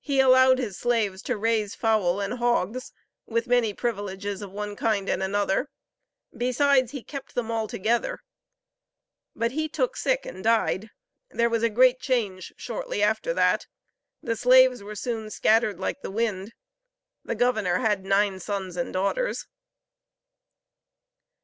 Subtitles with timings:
[0.00, 2.90] He allowed his slaves to raise fowl and hogs,
[3.26, 5.70] with many privileges of one kind and another;
[6.36, 8.18] besides he kept them all together;
[9.36, 10.90] but he took sick and died.
[11.30, 13.68] There was a great change shortly after that.
[14.20, 16.52] The slaves were soon scattered like the wind.
[17.24, 19.46] The Governor had nine sons and daughters.